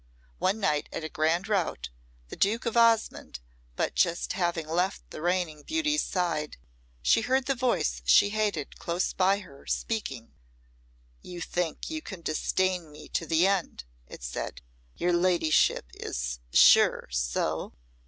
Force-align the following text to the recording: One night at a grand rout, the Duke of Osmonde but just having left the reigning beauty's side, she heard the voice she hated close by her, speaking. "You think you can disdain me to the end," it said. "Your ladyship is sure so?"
One 0.39 0.59
night 0.59 0.89
at 0.91 1.03
a 1.03 1.09
grand 1.09 1.47
rout, 1.47 1.91
the 2.29 2.35
Duke 2.35 2.65
of 2.65 2.75
Osmonde 2.75 3.39
but 3.75 3.93
just 3.93 4.33
having 4.33 4.67
left 4.67 5.07
the 5.11 5.21
reigning 5.21 5.61
beauty's 5.61 6.01
side, 6.03 6.57
she 7.03 7.21
heard 7.21 7.45
the 7.45 7.53
voice 7.53 8.01
she 8.03 8.29
hated 8.29 8.79
close 8.79 9.13
by 9.13 9.41
her, 9.41 9.67
speaking. 9.67 10.33
"You 11.21 11.39
think 11.39 11.91
you 11.91 12.01
can 12.01 12.21
disdain 12.21 12.91
me 12.91 13.09
to 13.09 13.27
the 13.27 13.45
end," 13.45 13.83
it 14.07 14.23
said. 14.23 14.61
"Your 14.95 15.13
ladyship 15.13 15.85
is 15.93 16.39
sure 16.51 17.07
so?" 17.11 17.73